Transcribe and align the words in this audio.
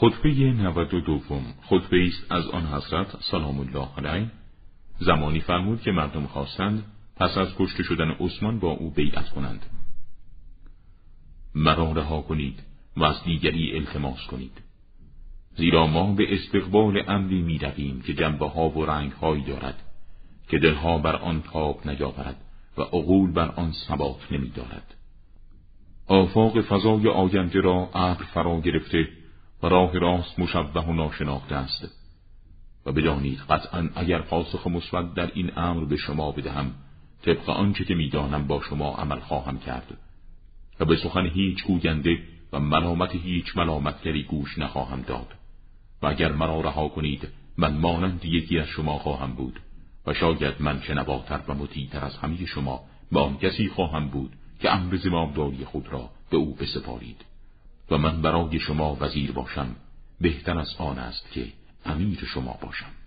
خطبه 0.00 0.30
92 0.30 1.00
دوم. 1.00 1.44
خطبه 1.62 2.06
است 2.06 2.32
از 2.32 2.46
آن 2.46 2.66
حضرت 2.66 3.16
سلام 3.20 3.60
الله 3.60 3.88
علیه. 3.96 4.30
زمانی 4.98 5.40
فرمود 5.40 5.82
که 5.82 5.90
مردم 5.90 6.26
خواستند 6.26 6.84
پس 7.16 7.38
از 7.38 7.48
کشته 7.58 7.82
شدن 7.82 8.10
عثمان 8.10 8.58
با 8.58 8.70
او 8.70 8.90
بیعت 8.90 9.30
کنند. 9.30 9.66
مرا 11.54 11.92
رها 11.92 12.22
کنید 12.22 12.62
و 12.96 13.04
از 13.04 13.24
دیگری 13.24 13.76
التماس 13.76 14.26
کنید. 14.26 14.62
زیرا 15.56 15.86
ما 15.86 16.12
به 16.12 16.34
استقبال 16.34 17.02
امری 17.08 17.42
می 17.42 17.58
رویم 17.58 18.02
که 18.02 18.14
جنبه 18.14 18.48
ها 18.48 18.68
و 18.68 18.86
رنگ 18.86 19.12
هایی 19.12 19.44
دارد 19.44 19.82
که 20.48 20.58
دلها 20.58 20.98
بر 20.98 21.16
آن 21.16 21.42
تاب 21.42 21.88
نیاورد 21.88 22.36
و 22.78 22.82
عقول 22.82 23.32
بر 23.32 23.48
آن 23.48 23.72
ثبات 23.72 24.32
نمی 24.32 24.48
دارد. 24.50 24.94
آفاق 26.06 26.60
فضای 26.60 27.08
آینده 27.08 27.60
را 27.60 27.90
ابر 27.94 28.24
فرا 28.24 28.60
گرفته 28.60 29.19
و 29.62 29.66
راه 29.66 29.98
راست 29.98 30.38
مشبه 30.38 30.80
و 30.80 30.92
ناشناخته 30.92 31.54
است. 31.54 31.88
و 32.86 32.92
بدانید 32.92 33.38
قطعا 33.38 33.88
اگر 33.94 34.22
پاسخ 34.22 34.66
مثبت 34.66 35.14
در 35.14 35.30
این 35.34 35.58
امر 35.58 35.84
به 35.84 35.96
شما 35.96 36.32
بدهم 36.32 36.74
طبق 37.22 37.50
آنچه 37.50 37.84
که 37.84 37.94
می‌دانم 37.94 38.46
با 38.46 38.60
شما 38.60 38.94
عمل 38.94 39.20
خواهم 39.20 39.58
کرد. 39.58 39.98
و 40.80 40.84
به 40.84 40.96
سخن 40.96 41.26
هیچ 41.26 41.64
گوینده 41.64 42.18
و 42.52 42.60
ملامت 42.60 43.14
هیچ 43.14 43.56
ملامتگری 43.56 44.22
گوش 44.22 44.58
نخواهم 44.58 45.02
داد. 45.02 45.34
و 46.02 46.06
اگر 46.06 46.32
مرا 46.32 46.60
رها 46.60 46.88
کنید 46.88 47.28
من 47.58 47.76
مانند 47.76 48.24
یکی 48.24 48.58
از 48.58 48.66
شما 48.66 48.98
خواهم 48.98 49.32
بود. 49.32 49.60
و 50.06 50.14
شاید 50.14 50.54
من 50.60 50.80
شنواتر 50.80 51.40
و 51.48 51.54
مطیعتر 51.54 52.04
از 52.04 52.16
همه 52.16 52.46
شما 52.46 52.80
به 53.12 53.20
آن 53.20 53.36
کسی 53.38 53.68
خواهم 53.68 54.08
بود 54.08 54.32
که 54.60 54.74
امر 54.74 54.96
زمامداری 54.96 55.64
خود 55.64 55.88
را 55.88 56.10
به 56.30 56.36
او 56.36 56.54
بسپارید. 56.54 57.24
و 57.90 57.98
من 57.98 58.22
برای 58.22 58.60
شما 58.60 58.96
وزیر 59.00 59.32
باشم. 59.32 59.76
بهتر 60.20 60.58
از 60.58 60.74
آن 60.78 60.98
است 60.98 61.30
که 61.32 61.52
امیر 61.84 62.24
شما 62.34 62.58
باشم. 62.62 62.99